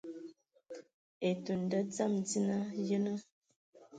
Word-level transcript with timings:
Etun 1.29 1.59
nda 1.65 1.79
dzam 1.91 2.13
dzina, 2.27 2.57
yenə. 2.87 3.13